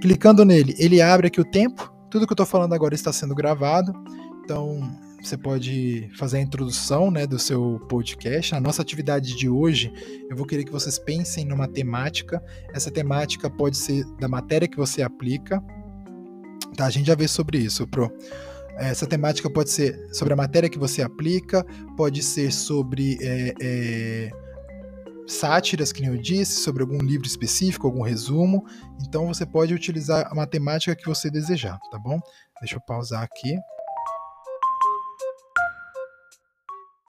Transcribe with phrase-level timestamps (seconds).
[0.00, 1.92] Clicando nele, ele abre aqui o tempo.
[2.10, 3.92] Tudo que eu estou falando agora está sendo gravado.
[4.44, 4.80] Então,
[5.22, 8.54] você pode fazer a introdução né, do seu podcast.
[8.54, 9.92] A nossa atividade de hoje,
[10.30, 12.42] eu vou querer que vocês pensem numa temática.
[12.72, 15.62] Essa temática pode ser da matéria que você aplica.
[16.76, 18.12] Tá, a gente já vê sobre isso, Pro.
[18.76, 21.64] Essa temática pode ser sobre a matéria que você aplica,
[21.96, 24.30] pode ser sobre é, é,
[25.26, 28.64] sátiras, que nem eu disse, sobre algum livro específico, algum resumo.
[29.06, 32.20] Então você pode utilizar a matemática que você desejar, tá bom?
[32.60, 33.56] Deixa eu pausar aqui.